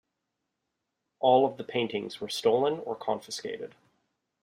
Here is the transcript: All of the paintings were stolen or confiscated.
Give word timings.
All 1.19 1.45
of 1.45 1.57
the 1.57 1.63
paintings 1.63 2.19
were 2.19 2.27
stolen 2.27 2.79
or 2.79 2.95
confiscated. 2.95 3.75